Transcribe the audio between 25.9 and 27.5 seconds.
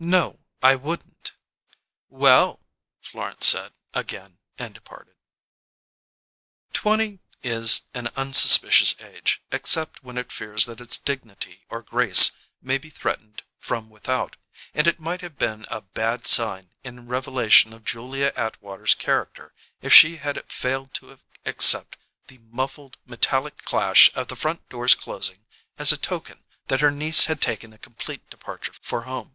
a token that her niece had